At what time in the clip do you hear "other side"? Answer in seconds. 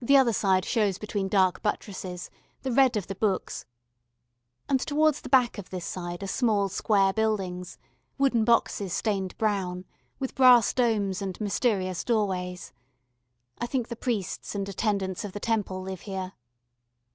0.16-0.64